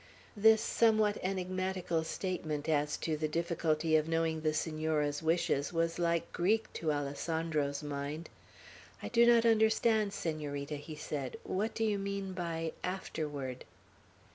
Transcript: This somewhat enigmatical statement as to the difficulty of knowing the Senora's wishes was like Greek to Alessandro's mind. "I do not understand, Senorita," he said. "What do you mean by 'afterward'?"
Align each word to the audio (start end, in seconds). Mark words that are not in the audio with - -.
This 0.35 0.63
somewhat 0.63 1.19
enigmatical 1.21 2.03
statement 2.03 2.67
as 2.67 2.97
to 2.97 3.15
the 3.15 3.27
difficulty 3.27 3.95
of 3.95 4.09
knowing 4.09 4.41
the 4.41 4.51
Senora's 4.51 5.21
wishes 5.21 5.71
was 5.71 5.99
like 5.99 6.33
Greek 6.33 6.73
to 6.73 6.91
Alessandro's 6.91 7.83
mind. 7.83 8.27
"I 9.03 9.09
do 9.09 9.27
not 9.27 9.45
understand, 9.45 10.11
Senorita," 10.11 10.77
he 10.77 10.95
said. 10.95 11.37
"What 11.43 11.75
do 11.75 11.83
you 11.83 11.99
mean 11.99 12.33
by 12.33 12.71
'afterward'?" 12.83 13.63